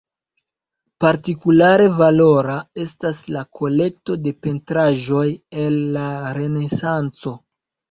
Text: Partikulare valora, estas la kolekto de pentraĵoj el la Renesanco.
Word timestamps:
Partikulare 1.03 1.85
valora, 1.99 2.55
estas 2.87 3.21
la 3.37 3.45
kolekto 3.61 4.19
de 4.25 4.35
pentraĵoj 4.49 5.29
el 5.69 5.81
la 6.01 6.09
Renesanco. 6.41 7.39